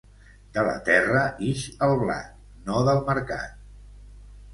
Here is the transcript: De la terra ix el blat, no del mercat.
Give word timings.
De 0.53 0.61
la 0.67 0.71
terra 0.85 1.19
ix 1.49 1.65
el 1.87 1.93
blat, 2.03 2.31
no 2.71 2.81
del 2.89 3.03
mercat. 3.11 3.53